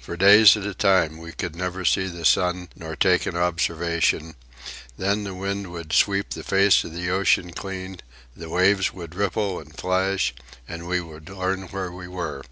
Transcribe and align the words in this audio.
For 0.00 0.16
days 0.16 0.56
at 0.56 0.64
a 0.64 0.72
time 0.72 1.18
we 1.18 1.30
could 1.30 1.54
never 1.54 1.84
see 1.84 2.06
the 2.06 2.24
sun 2.24 2.70
nor 2.74 2.96
take 2.96 3.26
an 3.26 3.36
observation; 3.36 4.34
then 4.96 5.24
the 5.24 5.34
wind 5.34 5.70
would 5.70 5.92
sweep 5.92 6.30
the 6.30 6.42
face 6.42 6.84
of 6.84 6.94
the 6.94 7.10
ocean 7.10 7.52
clean, 7.52 7.98
the 8.34 8.48
waves 8.48 8.94
would 8.94 9.14
ripple 9.14 9.60
and 9.60 9.76
flash, 9.76 10.32
and 10.66 10.88
we 10.88 11.02
would 11.02 11.28
learn 11.28 11.64
where 11.64 11.92
we 11.92 12.08
were. 12.08 12.44